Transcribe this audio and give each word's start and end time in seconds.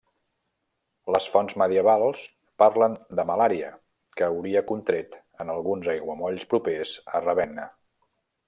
Les 1.15 1.27
fonts 1.33 1.55
medievals 1.61 2.23
parlen 2.63 2.95
de 3.21 3.27
malària, 3.33 3.69
que 4.17 4.27
hauria 4.29 4.65
contret 4.73 5.21
en 5.45 5.55
alguns 5.57 5.93
aiguamolls 5.97 6.51
propers 6.55 6.99
a 7.21 7.27
Ravenna. 7.29 7.69